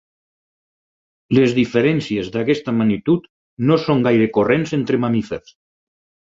[1.37, 3.29] Les diferències d'aquesta magnitud
[3.69, 5.55] no són gaire corrents entre mamífers.